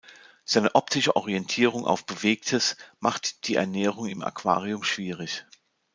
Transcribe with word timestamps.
Seine 0.45 0.73
optische 0.73 1.15
Orientierung 1.15 1.85
auf 1.85 2.07
Bewegtes 2.07 2.75
macht 2.99 3.47
die 3.47 3.53
Ernährung 3.53 4.07
im 4.07 4.23
Aquarium 4.23 4.81
schwierig. 4.83 5.45